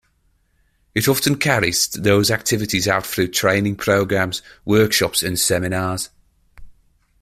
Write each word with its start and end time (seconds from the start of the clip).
It 0.95 1.07
often 1.07 1.35
carries 1.35 1.87
those 1.89 2.31
activities 2.31 2.87
out 2.87 3.05
through 3.05 3.27
training 3.27 3.75
programs, 3.75 4.41
workshops 4.65 5.21
and 5.21 5.37
seminars. 5.37 6.09